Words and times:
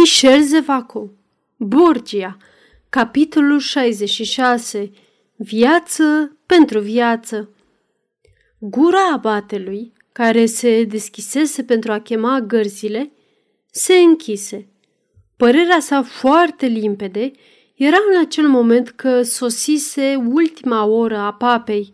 Michel 0.00 0.42
Zevaco 0.42 1.10
Borgia 1.56 2.36
Capitolul 2.88 3.58
66 3.58 4.90
Viață 5.36 6.36
pentru 6.46 6.80
viață 6.80 7.50
Gura 8.58 9.12
abatelui, 9.12 9.92
care 10.12 10.46
se 10.46 10.84
deschisese 10.84 11.62
pentru 11.62 11.92
a 11.92 12.00
chema 12.00 12.40
gărzile, 12.40 13.12
se 13.70 13.94
închise. 13.94 14.68
Părerea 15.36 15.80
sa 15.80 16.02
foarte 16.02 16.66
limpede 16.66 17.30
era 17.74 17.96
în 18.12 18.20
acel 18.20 18.48
moment 18.48 18.88
că 18.88 19.22
sosise 19.22 20.14
ultima 20.28 20.84
oră 20.84 21.16
a 21.16 21.32
papei. 21.32 21.92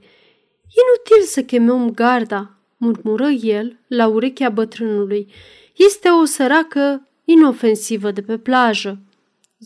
Inutil 0.82 1.27
să 1.27 1.43
chemăm 1.43 1.91
garda, 1.91 2.59
murmură 2.77 3.29
el 3.29 3.79
la 3.86 4.07
urechea 4.07 4.48
bătrânului. 4.48 5.32
Este 5.77 6.09
o 6.09 6.25
săracă 6.25 7.09
inofensivă 7.25 8.11
de 8.11 8.22
pe 8.22 8.38
plajă. 8.38 8.98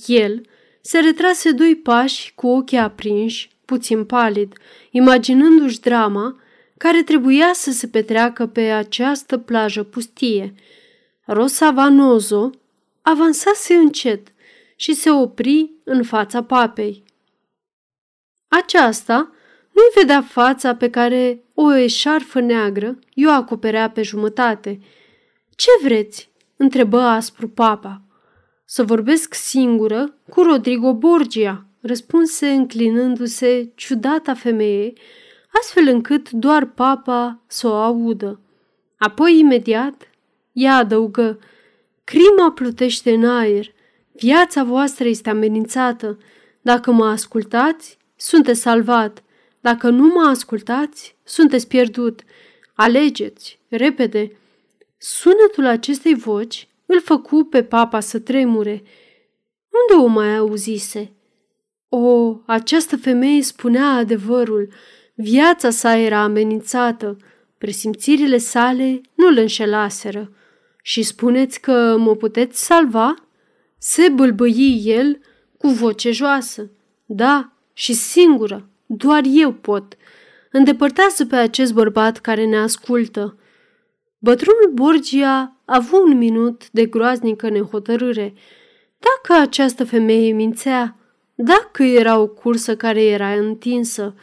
El 0.07 0.43
se 0.81 0.99
retrase 0.99 1.51
doi 1.51 1.77
pași 1.77 2.33
cu 2.35 2.47
ochii 2.47 2.79
aprinși, 2.79 3.51
puțin 3.65 4.05
palid, 4.05 4.53
imaginându-și 4.91 5.81
drama 5.81 6.41
care 6.77 7.03
trebuia 7.03 7.51
să 7.55 7.71
se 7.71 7.87
petreacă 7.87 8.47
pe 8.47 8.61
această 8.61 9.39
plajă 9.39 9.83
pustie. 9.83 10.55
Rosa 11.25 11.71
Vanozo 11.71 12.51
avansase 13.03 13.75
încet 13.75 14.33
și 14.77 14.95
se 14.95 15.11
opri 15.11 15.71
în 15.85 16.03
fața 16.03 16.43
papei. 16.43 17.05
Aceasta 18.49 19.33
nu-i 19.73 19.91
vedea 19.95 20.23
fața 20.23 20.75
pe 20.75 20.91
care 20.91 21.43
o 21.55 21.75
eșarfă 21.75 22.41
neagră 22.41 22.99
i-o 23.15 23.31
acoperea 23.31 23.91
pe 23.91 24.03
jumătate. 24.03 24.81
Ce 25.57 25.71
vreți?" 25.83 26.31
Întrebă 26.59 27.01
aspru 27.01 27.49
papa. 27.49 28.03
Să 28.65 28.83
vorbesc 28.83 29.35
singură 29.35 30.15
cu 30.31 30.43
Rodrigo 30.43 30.95
Borgia, 30.95 31.67
răspunse 31.81 32.49
înclinându-se 32.49 33.73
ciudata 33.75 34.35
femeie, 34.35 34.93
astfel 35.61 35.87
încât 35.87 36.31
doar 36.31 36.67
papa 36.67 37.43
să 37.47 37.69
o 37.69 37.75
audă. 37.75 38.41
Apoi, 38.99 39.39
imediat, 39.39 40.11
ea 40.53 40.77
adăugă, 40.77 41.39
crima 42.05 42.53
plutește 42.55 43.13
în 43.13 43.25
aer, 43.25 43.67
viața 44.13 44.65
voastră 44.65 45.09
este 45.09 45.31
amenințată. 45.31 46.19
Dacă 46.61 46.91
mă 46.91 47.07
ascultați, 47.07 47.99
sunteți 48.17 48.61
salvat. 48.61 49.23
Dacă 49.61 49.91
nu 49.91 50.07
mă 50.07 50.29
ascultați, 50.29 51.17
sunteți 51.25 51.69
pierdut. 51.69 52.21
Alegeți, 52.75 53.59
repede. 53.69 54.33
Sunetul 54.99 55.67
acestei 55.67 56.15
voci 56.15 56.69
îl 56.87 57.01
făcu 57.01 57.45
pe 57.45 57.63
papa 57.63 58.01
să 58.01 58.19
tremure. 58.19 58.83
Unde 59.91 60.03
o 60.03 60.07
mai 60.07 60.37
auzise? 60.37 61.13
O, 61.89 62.37
această 62.47 62.97
femeie 62.97 63.43
spunea 63.43 63.87
adevărul. 63.87 64.69
Viața 65.15 65.71
sa 65.71 65.97
era 65.97 66.23
amenințată. 66.23 67.17
Presimțirile 67.59 68.39
sale 68.39 69.01
nu 69.15 69.27
îl 69.27 69.37
înșelaseră. 69.37 70.33
Și 70.83 71.03
spuneți 71.03 71.61
că 71.61 71.97
mă 71.99 72.15
puteți 72.15 72.65
salva? 72.65 73.15
Se 73.79 74.09
bâlbâi 74.09 74.83
el 74.85 75.21
cu 75.59 75.69
voce 75.69 76.11
joasă. 76.11 76.71
Da, 77.07 77.53
și 77.73 77.93
singură, 77.93 78.69
doar 78.87 79.23
eu 79.27 79.53
pot. 79.53 79.97
Îndepărtează 80.51 81.27
pe 81.27 81.37
acest 81.37 81.73
bărbat 81.73 82.19
care 82.19 82.45
ne 82.45 82.57
ascultă. 82.57 83.39
Bătrânul 84.19 84.71
Borgia 84.73 85.39
a 85.65 85.77
avut 85.77 86.03
un 86.03 86.17
minut 86.17 86.71
de 86.71 86.87
groaznică 86.87 87.49
nehotărâre. 87.49 88.35
Dacă 88.99 89.41
această 89.41 89.85
femeie 89.85 90.33
mințea, 90.33 90.97
dacă 91.35 91.83
era 91.83 92.19
o 92.19 92.27
cursă 92.27 92.77
care 92.77 93.03
era 93.05 93.33
întinsă, 93.33 94.15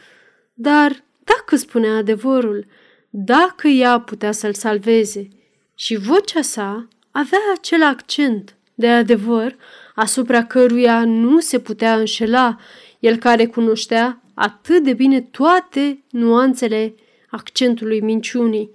dar 0.54 1.04
dacă 1.24 1.56
spunea 1.56 1.96
adevărul, 1.96 2.66
dacă 3.10 3.68
ea 3.68 4.00
putea 4.00 4.32
să-l 4.32 4.54
salveze. 4.54 5.28
Și 5.74 5.96
vocea 5.96 6.42
sa 6.42 6.88
avea 7.10 7.38
acel 7.54 7.82
accent 7.82 8.56
de 8.74 8.88
adevăr 8.88 9.56
asupra 9.94 10.44
căruia 10.44 11.04
nu 11.04 11.40
se 11.40 11.58
putea 11.58 11.98
înșela, 11.98 12.58
el 12.98 13.16
care 13.16 13.46
cunoștea 13.46 14.22
atât 14.34 14.82
de 14.82 14.92
bine 14.92 15.20
toate 15.20 16.04
nuanțele 16.10 16.94
accentului 17.30 18.00
minciunii. 18.00 18.70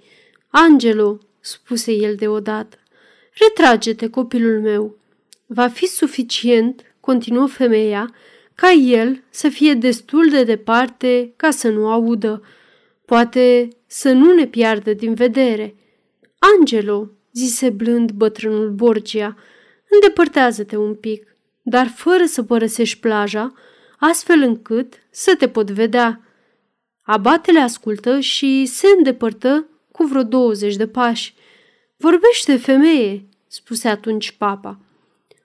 Angelo, 0.54 1.18
spuse 1.40 1.92
el 1.92 2.14
deodată, 2.14 2.76
retrage-te, 3.32 4.10
copilul 4.10 4.60
meu. 4.60 4.96
Va 5.46 5.68
fi 5.68 5.86
suficient, 5.86 6.82
continuă 7.00 7.46
femeia, 7.46 8.14
ca 8.54 8.70
el 8.70 9.22
să 9.30 9.48
fie 9.48 9.74
destul 9.74 10.28
de 10.30 10.44
departe 10.44 11.32
ca 11.36 11.50
să 11.50 11.68
nu 11.68 11.90
audă. 11.90 12.42
Poate 13.04 13.68
să 13.86 14.12
nu 14.12 14.34
ne 14.34 14.46
piardă 14.46 14.92
din 14.92 15.14
vedere. 15.14 15.74
Angelo, 16.58 17.10
zise 17.32 17.70
blând 17.70 18.10
bătrânul 18.10 18.70
Borgia, 18.70 19.36
îndepărtează-te 19.88 20.76
un 20.76 20.94
pic, 20.94 21.36
dar 21.62 21.86
fără 21.86 22.24
să 22.24 22.42
părăsești 22.42 23.00
plaja, 23.00 23.52
astfel 23.98 24.42
încât 24.42 24.94
să 25.10 25.34
te 25.38 25.48
pot 25.48 25.70
vedea. 25.70 26.20
Abatele 27.02 27.58
ascultă 27.58 28.20
și 28.20 28.66
se 28.66 28.86
îndepărtă 28.96 29.66
cu 29.92 30.04
vreo 30.04 30.22
20 30.22 30.76
de 30.76 30.86
pași. 30.86 31.34
Vorbește, 31.96 32.56
femeie, 32.56 33.28
spuse 33.46 33.88
atunci 33.88 34.30
papa. 34.30 34.78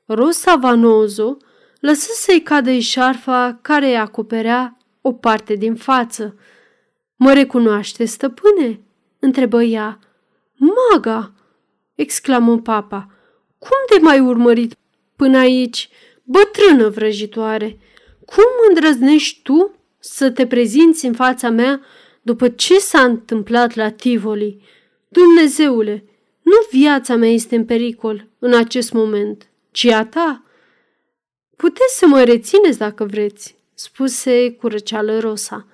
Rosa 0.05 0.55
Vanozo 0.55 1.37
lăsă 1.79 2.09
să-i 2.13 2.41
cadă 2.41 2.77
șarfa 2.77 3.59
care 3.61 3.87
îi 3.87 3.97
acoperea 3.97 4.77
o 5.01 5.13
parte 5.13 5.53
din 5.53 5.75
față. 5.75 6.39
Mă 7.15 7.33
recunoaște, 7.33 8.05
stăpâne?" 8.05 8.81
întrebă 9.19 9.63
ea. 9.63 9.99
Maga!" 10.55 11.33
exclamă 11.95 12.59
papa. 12.59 13.11
Cum 13.57 13.77
te 13.89 14.03
mai 14.03 14.19
urmărit 14.19 14.75
până 15.15 15.37
aici, 15.37 15.89
bătrână 16.23 16.89
vrăjitoare? 16.89 17.79
Cum 18.25 18.43
îndrăznești 18.67 19.41
tu 19.41 19.75
să 19.99 20.31
te 20.31 20.47
prezinți 20.47 21.05
în 21.05 21.13
fața 21.13 21.49
mea 21.49 21.81
după 22.27 22.47
ce 22.49 22.79
s-a 22.79 23.03
întâmplat 23.03 23.75
la 23.75 23.89
Tivoli. 23.89 24.61
Dumnezeule, 25.07 26.03
nu 26.41 26.53
viața 26.71 27.15
mea 27.15 27.29
este 27.29 27.55
în 27.55 27.65
pericol 27.65 28.27
în 28.39 28.53
acest 28.53 28.91
moment, 28.91 29.49
ci 29.71 29.85
a 29.85 30.05
ta. 30.05 30.43
Puteți 31.55 31.97
să 31.97 32.07
mă 32.07 32.23
rețineți 32.23 32.77
dacă 32.77 33.05
vreți, 33.05 33.55
spuse 33.73 34.51
cu 34.51 34.67
răceală 34.67 35.19
Rosa. 35.19 35.67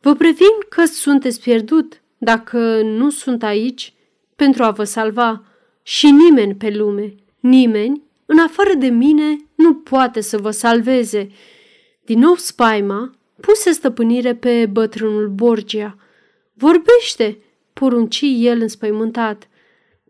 Vă 0.00 0.14
previn 0.14 0.54
că 0.68 0.84
sunteți 0.84 1.40
pierdut 1.40 2.02
dacă 2.18 2.80
nu 2.82 3.10
sunt 3.10 3.42
aici 3.42 3.94
pentru 4.36 4.62
a 4.62 4.70
vă 4.70 4.84
salva 4.84 5.44
și 5.82 6.10
nimeni 6.10 6.54
pe 6.54 6.70
lume, 6.70 7.14
nimeni, 7.40 8.02
în 8.26 8.38
afară 8.38 8.74
de 8.74 8.88
mine, 8.88 9.36
nu 9.54 9.74
poate 9.74 10.20
să 10.20 10.38
vă 10.38 10.50
salveze. 10.50 11.30
Din 12.04 12.18
nou 12.18 12.34
spaima 12.34 13.16
puse 13.42 13.70
stăpânire 13.70 14.34
pe 14.34 14.66
bătrânul 14.66 15.28
Borgia. 15.28 15.96
Vorbește, 16.54 17.38
porunci 17.72 18.20
el 18.22 18.60
înspăimântat. 18.60 19.48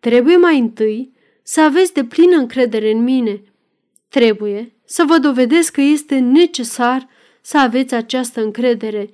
Trebuie 0.00 0.36
mai 0.36 0.58
întâi 0.58 1.12
să 1.42 1.60
aveți 1.60 1.92
de 1.92 2.04
plină 2.04 2.36
încredere 2.36 2.90
în 2.90 3.02
mine. 3.02 3.42
Trebuie 4.08 4.72
să 4.84 5.04
vă 5.06 5.18
dovedesc 5.18 5.72
că 5.72 5.80
este 5.80 6.18
necesar 6.18 7.08
să 7.40 7.58
aveți 7.58 7.94
această 7.94 8.42
încredere. 8.42 9.10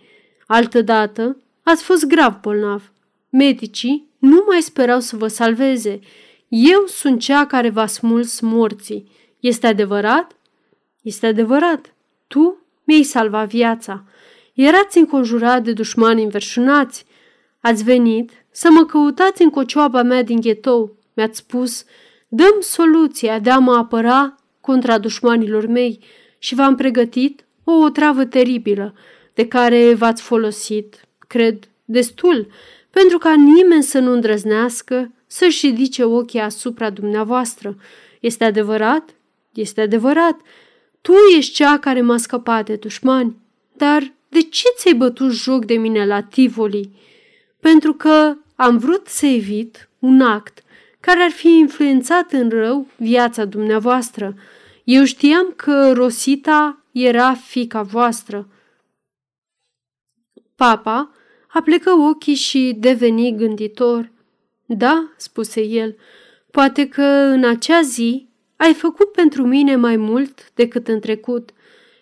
Altădată 0.46 1.42
ați 1.62 1.82
fost 1.82 2.06
grav 2.06 2.40
bolnav. 2.40 2.92
Medicii 3.30 4.08
nu 4.18 4.44
mai 4.48 4.62
sperau 4.62 5.00
să 5.00 5.16
vă 5.16 5.28
salveze. 5.28 5.98
Eu 6.48 6.86
sunt 6.86 7.20
cea 7.20 7.46
care 7.46 7.70
v-a 7.70 7.86
smuls 7.86 8.40
morții. 8.40 9.10
Este 9.40 9.66
adevărat? 9.66 10.36
Este 11.02 11.26
adevărat. 11.26 11.94
Tu 12.26 12.67
mi-ai 12.88 13.02
salvat 13.02 13.48
viața. 13.48 14.04
Erați 14.54 14.98
înconjurat 14.98 15.62
de 15.62 15.72
dușmani 15.72 16.22
înverșunați. 16.22 17.04
Ați 17.60 17.84
venit 17.84 18.30
să 18.50 18.68
mă 18.70 18.84
căutați 18.84 19.42
în 19.42 19.50
cocioaba 19.50 20.02
mea 20.02 20.22
din 20.22 20.40
ghetou. 20.40 20.96
Mi-ați 21.14 21.38
spus, 21.38 21.84
dăm 22.28 22.56
soluția 22.60 23.38
de 23.38 23.50
a 23.50 23.58
mă 23.58 23.74
apăra 23.74 24.34
contra 24.60 24.98
dușmanilor 24.98 25.66
mei 25.66 25.98
și 26.38 26.54
v-am 26.54 26.74
pregătit 26.74 27.44
o 27.64 27.72
otravă 27.72 28.24
teribilă 28.24 28.94
de 29.34 29.48
care 29.48 29.94
v-ați 29.94 30.22
folosit, 30.22 31.08
cred, 31.18 31.68
destul, 31.84 32.48
pentru 32.90 33.18
ca 33.18 33.34
nimeni 33.34 33.82
să 33.82 33.98
nu 33.98 34.12
îndrăznească 34.12 35.12
să-și 35.26 35.66
ridice 35.66 36.04
ochii 36.04 36.40
asupra 36.40 36.90
dumneavoastră. 36.90 37.76
Este 38.20 38.44
adevărat? 38.44 39.14
Este 39.52 39.80
adevărat. 39.80 40.40
Tu 41.00 41.12
ești 41.36 41.54
cea 41.54 41.78
care 41.78 42.00
m-a 42.00 42.16
scăpat 42.16 42.64
de 42.64 42.76
dușmani. 42.76 43.36
Dar 43.76 44.12
de 44.28 44.40
ce 44.40 44.68
ți-ai 44.76 44.94
bătut 44.94 45.30
joc 45.30 45.64
de 45.64 45.74
mine 45.74 46.06
la 46.06 46.22
Tivoli? 46.22 46.90
Pentru 47.60 47.92
că 47.92 48.36
am 48.56 48.78
vrut 48.78 49.06
să 49.06 49.26
evit 49.26 49.88
un 49.98 50.20
act 50.20 50.62
care 51.00 51.22
ar 51.22 51.30
fi 51.30 51.48
influențat 51.48 52.32
în 52.32 52.48
rău 52.48 52.86
viața 52.96 53.44
dumneavoastră. 53.44 54.34
Eu 54.84 55.04
știam 55.04 55.52
că 55.56 55.92
Rosita 55.92 56.82
era 56.92 57.34
fica 57.34 57.82
voastră. 57.82 58.48
Papa 60.56 61.10
aplecă 61.48 61.90
ochii 61.90 62.34
și 62.34 62.76
deveni 62.78 63.36
gânditor. 63.36 64.10
Da, 64.64 65.12
spuse 65.16 65.60
el, 65.62 65.96
poate 66.50 66.88
că 66.88 67.02
în 67.02 67.44
acea 67.44 67.80
zi 67.82 68.27
ai 68.58 68.74
făcut 68.74 69.12
pentru 69.12 69.46
mine 69.46 69.76
mai 69.76 69.96
mult 69.96 70.52
decât 70.54 70.88
în 70.88 71.00
trecut. 71.00 71.50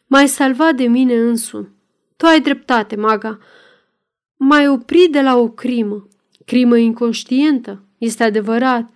M-ai 0.06 0.29
salvat 0.29 0.75
de 0.75 0.87
mine 0.87 1.14
însumi. 1.14 1.69
Tu 2.17 2.26
ai 2.26 2.41
dreptate, 2.41 2.97
maga. 2.97 3.38
M-ai 4.37 4.69
oprit 4.69 5.12
de 5.12 5.20
la 5.20 5.37
o 5.37 5.49
crimă. 5.49 6.08
Crimă 6.44 6.76
inconștientă, 6.76 7.82
este 7.99 8.23
adevărat. 8.23 8.91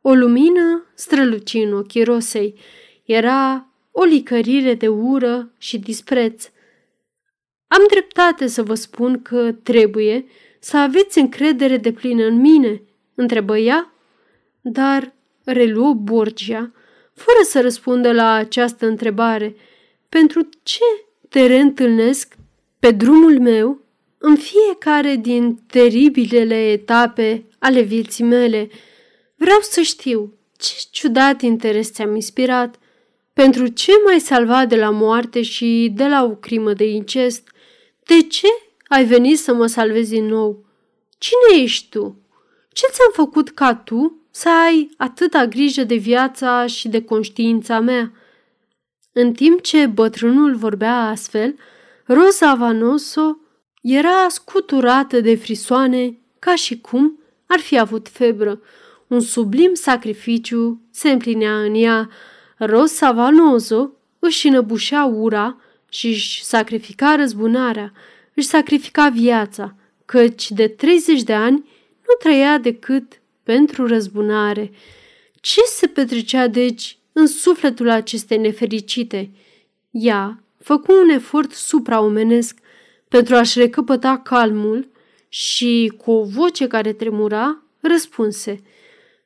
O 0.00 0.12
lumină 0.12 0.84
străluci 0.94 1.54
în 1.54 1.72
ochii 1.72 2.04
Rosei. 2.04 2.58
Era 3.04 3.68
o 3.90 4.02
licărire 4.02 4.74
de 4.74 4.88
ură 4.88 5.52
și 5.58 5.78
dispreț. 5.78 6.50
Am 7.66 7.84
dreptate 7.90 8.46
să 8.46 8.62
vă 8.62 8.74
spun 8.74 9.22
că 9.22 9.52
trebuie 9.52 10.26
să 10.60 10.76
aveți 10.76 11.18
încredere 11.18 11.76
de 11.76 11.92
plină 11.92 12.24
în 12.24 12.40
mine, 12.40 12.82
întrebă 13.14 13.58
ea, 13.58 13.92
dar 14.60 15.14
reluă 15.44 15.94
Borgia, 15.94 16.72
fără 17.16 17.38
să 17.42 17.60
răspundă 17.60 18.12
la 18.12 18.32
această 18.32 18.86
întrebare. 18.86 19.56
Pentru 20.08 20.48
ce 20.62 20.84
te 21.28 21.46
reîntâlnesc 21.46 22.34
pe 22.78 22.90
drumul 22.90 23.40
meu 23.40 23.80
în 24.18 24.36
fiecare 24.36 25.14
din 25.14 25.58
teribilele 25.66 26.70
etape 26.70 27.44
ale 27.58 27.80
vieții 27.80 28.24
mele? 28.24 28.68
Vreau 29.36 29.58
să 29.60 29.80
știu 29.80 30.32
ce 30.56 30.74
ciudat 30.90 31.40
interes 31.42 31.92
ți-am 31.92 32.14
inspirat. 32.14 32.78
Pentru 33.32 33.66
ce 33.66 33.92
m-ai 34.04 34.20
salvat 34.20 34.68
de 34.68 34.76
la 34.76 34.90
moarte 34.90 35.42
și 35.42 35.92
de 35.94 36.06
la 36.06 36.24
o 36.24 36.30
crimă 36.30 36.72
de 36.72 36.84
incest? 36.84 37.48
De 38.04 38.22
ce 38.22 38.46
ai 38.88 39.04
venit 39.04 39.38
să 39.38 39.54
mă 39.54 39.66
salvezi 39.66 40.10
din 40.10 40.26
nou? 40.26 40.64
Cine 41.18 41.62
ești 41.62 41.88
tu? 41.88 42.20
Ce 42.72 42.86
ți-am 42.90 43.12
făcut 43.12 43.50
ca 43.50 43.74
tu 43.74 44.25
să 44.36 44.48
ai 44.48 44.90
atâta 44.96 45.46
grijă 45.46 45.84
de 45.84 45.94
viața 45.94 46.66
și 46.66 46.88
de 46.88 47.02
conștiința 47.02 47.80
mea? 47.80 48.12
În 49.12 49.32
timp 49.32 49.60
ce 49.60 49.86
bătrânul 49.86 50.54
vorbea 50.54 50.96
astfel, 50.96 51.54
Rosa 52.04 52.54
Vanoso 52.54 53.38
era 53.82 54.28
scuturată 54.28 55.20
de 55.20 55.34
frisoane 55.34 56.18
ca 56.38 56.54
și 56.54 56.80
cum 56.80 57.18
ar 57.46 57.58
fi 57.58 57.78
avut 57.78 58.08
febră. 58.08 58.60
Un 59.06 59.20
sublim 59.20 59.74
sacrificiu 59.74 60.80
se 60.90 61.10
împlinea 61.10 61.60
în 61.60 61.74
ea. 61.74 62.08
Rosa 62.58 63.12
Vanoso 63.12 63.90
își 64.18 64.46
înăbușea 64.46 65.04
ura 65.04 65.56
și 65.88 66.06
își 66.06 66.44
sacrifica 66.44 67.14
răzbunarea, 67.14 67.92
își 68.34 68.46
sacrifica 68.46 69.08
viața, 69.08 69.74
căci 70.04 70.50
de 70.50 70.68
30 70.68 71.22
de 71.22 71.34
ani 71.34 71.56
nu 72.06 72.14
trăia 72.18 72.58
decât 72.58 73.20
pentru 73.46 73.86
răzbunare. 73.86 74.70
Ce 75.40 75.60
se 75.60 75.86
petrecea, 75.86 76.46
deci, 76.48 76.98
în 77.12 77.26
sufletul 77.26 77.90
acestei 77.90 78.38
nefericite? 78.38 79.30
Ea 79.90 80.42
făcu 80.58 80.92
un 81.02 81.08
efort 81.08 81.52
supraomenesc 81.52 82.58
pentru 83.08 83.34
a-și 83.34 83.58
recăpăta 83.58 84.18
calmul 84.24 84.88
și, 85.28 85.92
cu 85.96 86.10
o 86.10 86.24
voce 86.24 86.66
care 86.66 86.92
tremura, 86.92 87.62
răspunse. 87.80 88.62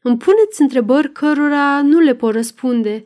Îmi 0.02 0.16
puneți 0.16 0.60
întrebări 0.60 1.12
cărora 1.12 1.82
nu 1.82 1.98
le 1.98 2.14
pot 2.14 2.32
răspunde, 2.32 3.04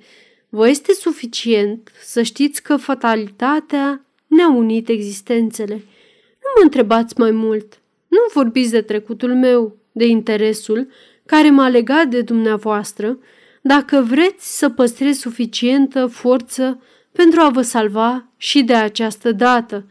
Vă 0.48 0.68
este 0.68 0.92
suficient 0.92 1.90
să 2.02 2.22
știți 2.22 2.62
că 2.62 2.76
fatalitatea 2.76 4.04
ne-a 4.26 4.50
unit 4.50 4.88
existențele. 4.88 5.74
Nu 5.74 6.50
mă 6.56 6.62
întrebați 6.62 7.14
mai 7.18 7.30
mult. 7.30 7.80
Nu 8.08 8.18
vorbiți 8.32 8.70
de 8.70 8.80
trecutul 8.80 9.34
meu, 9.34 9.76
de 9.94 10.06
interesul 10.06 10.88
care 11.26 11.50
m-a 11.50 11.68
legat 11.68 12.06
de 12.06 12.22
dumneavoastră, 12.22 13.18
dacă 13.62 14.00
vreți 14.08 14.58
să 14.58 14.68
păstrez 14.68 15.18
suficientă 15.18 16.06
forță 16.06 16.82
pentru 17.12 17.40
a 17.40 17.48
vă 17.48 17.62
salva 17.62 18.28
și 18.36 18.62
de 18.62 18.74
această 18.74 19.32
dată. 19.32 19.86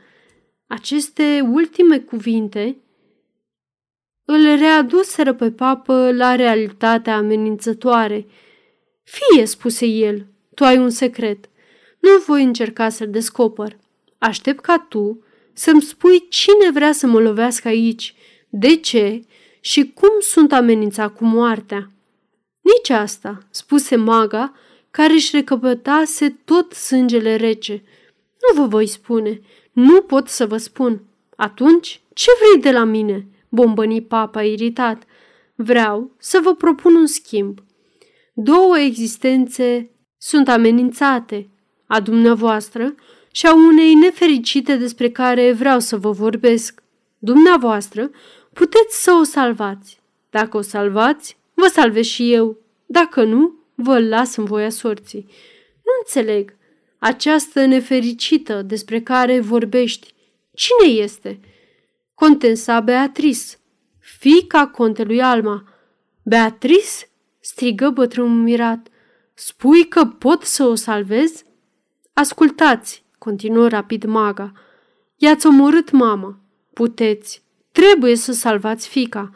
Aceste 0.68 1.50
ultime 1.52 2.00
cuvinte 2.00 2.78
îl 4.26 4.56
readuseră 4.56 5.34
pe 5.34 5.52
papă 5.52 6.12
la 6.12 6.36
realitatea 6.36 7.16
amenințătoare. 7.16 8.28
Fie, 9.04 9.46
spuse 9.46 9.86
el, 9.86 10.26
tu 10.56 10.64
ai 10.64 10.78
un 10.78 10.90
secret. 10.90 11.50
Nu 12.00 12.10
voi 12.26 12.44
încerca 12.44 12.90
să-l 12.90 13.10
descoper. 13.10 13.78
Aștept 14.18 14.60
ca 14.60 14.86
tu 14.90 15.24
să-mi 15.54 15.82
spui 15.82 16.28
cine 16.30 16.72
vrea 16.74 16.92
să 16.92 17.08
mă 17.08 17.20
lovească 17.20 17.68
aici, 17.68 18.16
de 18.50 18.76
ce 18.76 19.22
și 19.66 19.92
cum 19.94 20.10
sunt 20.20 20.54
amenințat 20.54 21.16
cu 21.16 21.26
moartea. 21.26 21.92
Nici 22.62 22.90
asta, 22.90 23.38
spuse 23.50 23.96
maga, 23.96 24.54
care 24.92 25.14
își 25.14 25.36
recăpătase 25.36 26.40
tot 26.46 26.74
sângele 26.74 27.36
rece. 27.36 27.84
Nu 28.42 28.62
vă 28.62 28.68
voi 28.68 28.88
spune, 28.88 29.42
nu 29.72 30.02
pot 30.02 30.28
să 30.28 30.46
vă 30.46 30.58
spun. 30.58 31.02
Atunci, 31.36 32.02
ce 32.14 32.30
vrei 32.40 32.62
de 32.62 32.72
la 32.72 32.84
mine? 32.84 33.28
bombăni 33.50 34.02
papa 34.02 34.44
iritat. 34.44 35.04
Vreau 35.56 36.12
să 36.18 36.40
vă 36.44 36.56
propun 36.56 36.96
un 36.96 37.06
schimb. 37.06 37.60
Două 38.34 38.80
existențe 38.80 39.90
sunt 40.18 40.48
amenințate, 40.48 41.50
a 41.88 42.00
dumneavoastră 42.00 42.96
și 43.32 43.46
a 43.46 43.54
unei 43.54 43.94
nefericite 43.94 44.76
despre 44.76 45.10
care 45.10 45.52
vreau 45.52 45.80
să 45.80 45.98
vă 45.98 46.12
vorbesc. 46.12 46.84
Dumneavoastră 47.18 48.12
puteți 48.54 49.04
să 49.04 49.12
o 49.12 49.24
salvați. 49.24 50.02
Dacă 50.30 50.58
o 50.58 50.62
salvați, 50.62 51.38
vă 51.54 51.68
salvez 51.68 52.06
și 52.06 52.34
eu. 52.34 52.58
Dacă 52.86 53.24
nu, 53.24 53.54
vă 53.76 54.00
las 54.00 54.36
în 54.36 54.44
voia 54.44 54.70
sorții. 54.70 55.26
Nu 55.74 55.92
înțeleg. 56.00 56.56
Această 56.98 57.66
nefericită 57.66 58.62
despre 58.62 59.02
care 59.02 59.40
vorbești, 59.40 60.14
cine 60.54 60.94
este? 60.94 61.40
Contensa 62.14 62.80
Beatrice, 62.80 63.46
fica 64.00 64.68
contelui 64.68 65.22
Alma. 65.22 65.64
Beatrice? 66.24 67.08
strigă 67.40 67.90
bătrânul 67.90 68.42
mirat. 68.42 68.88
Spui 69.34 69.88
că 69.88 70.06
pot 70.06 70.44
să 70.44 70.64
o 70.64 70.76
salvez? 70.76 71.44
Ascultați, 72.14 73.04
continuă 73.18 73.68
rapid 73.68 74.04
maga. 74.04 74.52
I-ați 75.16 75.48
omorât 75.48 75.92
mama. 75.92 76.40
Puteți. 76.74 77.43
Trebuie 77.74 78.16
să 78.16 78.32
salvați 78.32 78.88
fica. 78.88 79.32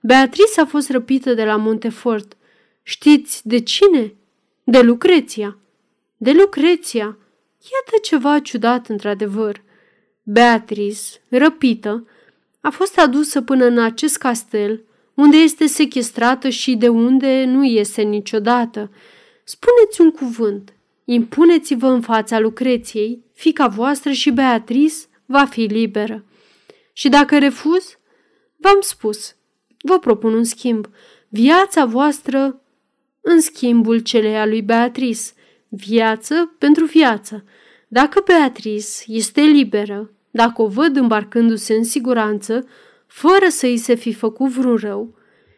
Beatrice 0.00 0.60
a 0.60 0.64
fost 0.64 0.90
răpită 0.90 1.34
de 1.34 1.44
la 1.44 1.56
Montefort. 1.56 2.36
Știți 2.82 3.48
de 3.48 3.60
cine? 3.60 4.14
De 4.64 4.80
Lucreția. 4.80 5.58
De 6.16 6.32
Lucreția. 6.32 7.18
Iată 7.72 7.98
ceva 8.02 8.38
ciudat 8.38 8.88
într-adevăr. 8.88 9.62
Beatrice, 10.22 11.08
răpită, 11.28 12.06
a 12.60 12.70
fost 12.70 12.98
adusă 12.98 13.40
până 13.40 13.64
în 13.64 13.78
acest 13.78 14.16
castel, 14.16 14.82
unde 15.14 15.36
este 15.36 15.66
sechestrată 15.66 16.48
și 16.48 16.76
de 16.76 16.88
unde 16.88 17.44
nu 17.44 17.64
iese 17.64 18.02
niciodată. 18.02 18.90
Spuneți 19.44 20.00
un 20.00 20.10
cuvânt, 20.10 20.72
impuneți-vă 21.04 21.86
în 21.86 22.00
fața 22.00 22.38
Lucreției, 22.38 23.24
fica 23.32 23.66
voastră 23.66 24.10
și 24.10 24.30
Beatrice 24.30 24.94
va 25.26 25.44
fi 25.44 25.60
liberă. 25.60 26.24
Și 26.92 27.08
dacă 27.08 27.38
refuz, 27.38 27.98
v-am 28.56 28.80
spus, 28.80 29.36
vă 29.78 29.98
propun 29.98 30.34
un 30.34 30.44
schimb, 30.44 30.88
viața 31.28 31.84
voastră 31.84 32.62
în 33.20 33.40
schimbul 33.40 33.98
celei 33.98 34.36
a 34.38 34.46
lui 34.46 34.62
Beatrice, 34.62 35.22
viață 35.68 36.54
pentru 36.58 36.84
viață. 36.84 37.44
Dacă 37.88 38.22
Beatrice 38.26 38.86
este 39.06 39.40
liberă, 39.40 40.10
dacă 40.30 40.62
o 40.62 40.66
văd 40.66 40.96
îmbarcându-se 40.96 41.74
în 41.74 41.84
siguranță, 41.84 42.66
fără 43.06 43.48
să 43.48 43.66
îi 43.66 43.76
se 43.76 43.94
fi 43.94 44.12
făcut 44.12 44.50
vreun 44.50 44.76
rău, 44.76 45.14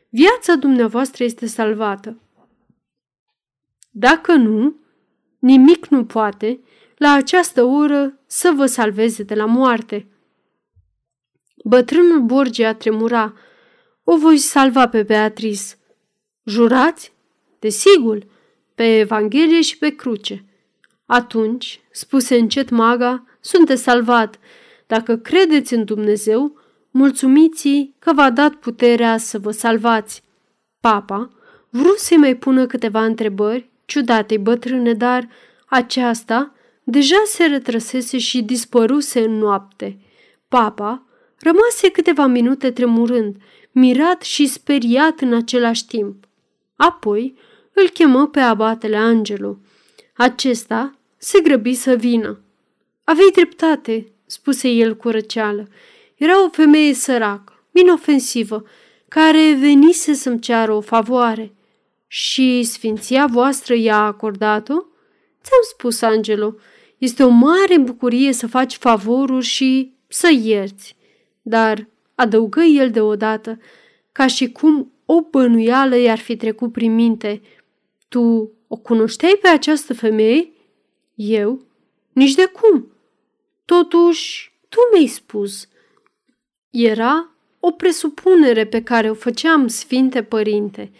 viața 0.09 0.55
dumneavoastră 0.55 1.25
este 1.25 1.47
salvată. 1.47 2.19
Dacă 3.91 4.33
nu, 4.33 4.75
nimic 5.38 5.87
nu 5.87 6.05
poate, 6.05 6.61
la 6.97 7.12
această 7.12 7.62
oră, 7.64 8.19
să 8.26 8.53
vă 8.57 8.67
salveze 8.67 9.23
de 9.23 9.35
la 9.35 9.45
moarte. 9.45 10.09
Bătrânul 11.66 12.21
Borgia 12.21 12.75
tremura. 12.75 13.35
O 14.04 14.16
voi 14.16 14.37
salva 14.37 14.88
pe 14.88 15.02
Beatrice. 15.02 15.62
Jurați? 16.44 17.12
Desigur, 17.59 18.26
pe 18.75 18.99
Evanghelie 18.99 19.61
și 19.61 19.78
pe 19.78 19.88
cruce. 19.94 20.44
Atunci, 21.06 21.80
spuse 21.90 22.38
încet 22.38 22.71
maga, 22.71 23.25
sunteți 23.40 23.83
salvat. 23.83 24.38
Dacă 24.87 25.16
credeți 25.16 25.75
în 25.75 25.85
Dumnezeu, 25.85 26.59
mulțumiți 26.90 27.90
că 27.99 28.12
v-a 28.12 28.30
dat 28.30 28.54
puterea 28.54 29.16
să 29.16 29.38
vă 29.38 29.50
salvați. 29.50 30.23
Papa 30.80 31.30
Vrut 31.71 31.99
să-i 31.99 32.16
mai 32.16 32.37
pună 32.37 32.66
câteva 32.66 33.04
întrebări, 33.04 33.71
ciudate 33.85 34.37
bătrâne, 34.37 34.92
dar 34.92 35.28
aceasta 35.66 36.52
deja 36.83 37.23
se 37.26 37.44
retrăsese 37.44 38.18
și 38.18 38.42
dispăruse 38.42 39.25
în 39.25 39.33
noapte. 39.38 39.99
Papa 40.49 41.06
rămase 41.44 41.90
câteva 41.90 42.26
minute 42.26 42.70
tremurând, 42.70 43.36
mirat 43.70 44.22
și 44.22 44.46
speriat 44.46 45.20
în 45.20 45.34
același 45.34 45.86
timp. 45.86 46.24
Apoi 46.76 47.34
îl 47.72 47.88
chemă 47.88 48.26
pe 48.26 48.40
abatele 48.40 48.96
Angelo. 48.96 49.58
Acesta 50.14 50.98
se 51.16 51.40
grăbi 51.40 51.74
să 51.74 51.94
vină. 51.94 52.40
Avei 53.04 53.30
dreptate, 53.30 54.06
spuse 54.26 54.68
el 54.68 54.96
cu 54.96 55.08
răceală. 55.08 55.68
Era 56.16 56.44
o 56.44 56.48
femeie 56.48 56.94
săracă, 56.94 57.64
inofensivă, 57.72 58.64
care 59.08 59.56
venise 59.58 60.12
să-mi 60.12 60.40
ceară 60.40 60.72
o 60.72 60.80
favoare. 60.80 61.52
Și 62.06 62.62
sfinția 62.62 63.26
voastră 63.26 63.74
i-a 63.74 63.98
acordat-o? 63.98 64.74
Ți-am 65.42 65.62
spus, 65.70 66.02
Angelo, 66.02 66.54
este 66.98 67.22
o 67.22 67.28
mare 67.28 67.78
bucurie 67.78 68.32
să 68.32 68.46
faci 68.46 68.76
favoruri 68.76 69.44
și 69.44 69.94
să 70.08 70.30
ierți. 70.42 70.96
Dar, 71.46 71.88
adăugă 72.14 72.60
el 72.60 72.90
deodată, 72.90 73.58
ca 74.12 74.26
și 74.26 74.52
cum 74.52 74.92
o 75.04 75.20
bănuială 75.20 75.96
i-ar 75.96 76.18
fi 76.18 76.36
trecut 76.36 76.72
prin 76.72 76.94
minte. 76.94 77.42
Tu 78.08 78.50
o 78.68 78.76
cunoșteai 78.76 79.38
pe 79.42 79.48
această 79.48 79.94
femeie? 79.94 80.48
Eu? 81.14 81.60
Nici 82.12 82.34
de 82.34 82.44
cum. 82.44 82.92
Totuși, 83.64 84.52
tu 84.68 84.78
mi-ai 84.92 85.06
spus. 85.06 85.68
Era 86.70 87.28
o 87.60 87.70
presupunere 87.70 88.66
pe 88.66 88.82
care 88.82 89.10
o 89.10 89.14
făceam, 89.14 89.66
Sfinte 89.66 90.22
Părinte. 90.22 90.92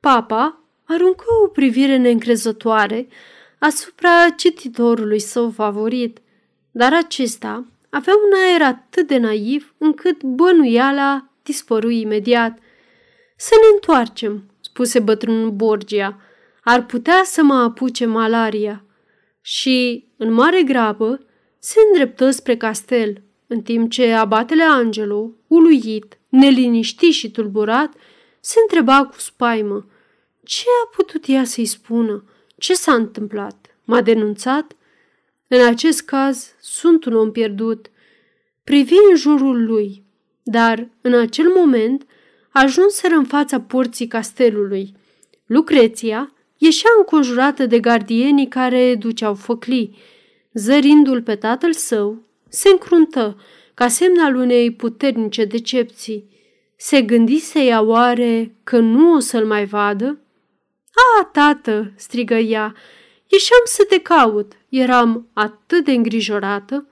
Papa 0.00 0.60
aruncă 0.84 1.24
o 1.44 1.48
privire 1.48 1.96
neîncrezătoare 1.96 3.08
asupra 3.58 4.30
cititorului 4.36 5.18
său 5.18 5.50
favorit, 5.50 6.18
dar 6.70 6.94
acesta 6.94 7.66
avea 7.90 8.14
un 8.26 8.32
aer 8.42 8.62
atât 8.62 9.06
de 9.06 9.16
naiv 9.16 9.74
încât 9.78 10.22
bănuiala 10.22 11.28
dispăru 11.42 11.90
imediat. 11.90 12.58
Să 13.36 13.54
ne 13.60 13.66
întoarcem, 13.74 14.50
spuse 14.60 15.00
bătrânul 15.00 15.50
Borgia. 15.50 16.20
Ar 16.62 16.86
putea 16.86 17.20
să 17.24 17.42
mă 17.42 17.54
apuce 17.54 18.06
malaria. 18.06 18.84
Și, 19.40 20.06
în 20.16 20.32
mare 20.32 20.62
grabă, 20.62 21.20
se 21.58 21.78
îndreptă 21.86 22.30
spre 22.30 22.56
castel, 22.56 23.22
în 23.46 23.62
timp 23.62 23.90
ce 23.90 24.12
abatele 24.12 24.62
Angelo, 24.62 25.30
uluit, 25.46 26.18
neliniștit 26.28 27.12
și 27.12 27.30
tulburat, 27.30 27.92
se 28.40 28.58
întreba 28.62 29.06
cu 29.06 29.18
spaimă. 29.18 29.86
Ce 30.44 30.64
a 30.84 30.88
putut 30.96 31.24
ea 31.26 31.44
să-i 31.44 31.66
spună? 31.66 32.24
Ce 32.56 32.74
s-a 32.74 32.94
întâmplat? 32.94 33.76
M-a 33.84 34.00
denunțat? 34.00 34.76
În 35.48 35.66
acest 35.66 36.02
caz, 36.02 36.54
sunt 36.60 37.04
un 37.04 37.14
om 37.14 37.32
pierdut. 37.32 37.90
Privi 38.64 38.94
în 39.10 39.16
jurul 39.16 39.64
lui, 39.64 40.04
dar, 40.42 40.88
în 41.00 41.14
acel 41.14 41.48
moment, 41.48 42.06
ajunseră 42.50 43.14
în 43.14 43.24
fața 43.24 43.60
porții 43.60 44.06
castelului. 44.06 44.94
Lucreția 45.46 46.32
ieșea 46.58 46.90
înconjurată 46.98 47.66
de 47.66 47.80
gardienii 47.80 48.48
care 48.48 48.94
duceau 48.94 49.34
făclii. 49.34 49.96
Zărindu-l 50.52 51.22
pe 51.22 51.34
tatăl 51.34 51.72
său, 51.72 52.22
se 52.48 52.68
încruntă, 52.68 53.36
ca 53.74 53.88
semn 53.88 54.20
al 54.20 54.34
unei 54.34 54.72
puternice 54.72 55.44
decepții. 55.44 56.28
Se 56.76 57.02
gândise 57.02 57.64
ea 57.64 57.82
oare 57.82 58.54
că 58.64 58.78
nu 58.78 59.12
o 59.12 59.18
să-l 59.18 59.46
mai 59.46 59.64
vadă? 59.64 60.20
A, 61.18 61.24
tată!" 61.24 61.92
strigă 61.96 62.34
ea. 62.34 62.74
Ieșeam 63.28 63.60
să 63.64 63.84
te 63.88 64.00
caut. 64.00 64.52
Eram 64.68 65.28
atât 65.32 65.84
de 65.84 65.92
îngrijorată. 65.92 66.86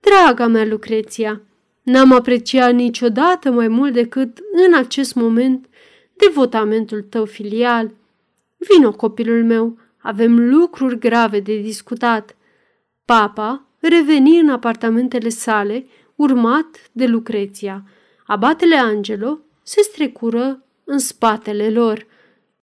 Draga 0.00 0.46
mea, 0.46 0.64
Lucreția, 0.64 1.42
n-am 1.82 2.12
apreciat 2.12 2.74
niciodată 2.74 3.50
mai 3.50 3.68
mult 3.68 3.92
decât 3.92 4.38
în 4.66 4.74
acest 4.74 5.14
moment 5.14 5.66
devotamentul 6.16 7.02
tău 7.02 7.24
filial. 7.24 7.90
Vino, 8.56 8.92
copilul 8.92 9.44
meu, 9.44 9.78
avem 9.98 10.48
lucruri 10.50 10.98
grave 10.98 11.40
de 11.40 11.56
discutat. 11.56 12.36
Papa 13.04 13.66
reveni 13.80 14.38
în 14.38 14.48
apartamentele 14.48 15.28
sale, 15.28 15.86
urmat 16.14 16.90
de 16.92 17.06
Lucreția. 17.06 17.84
Abatele 18.26 18.76
Angelo 18.76 19.38
se 19.62 19.82
strecură 19.82 20.64
în 20.84 20.98
spatele 20.98 21.70
lor. 21.70 22.06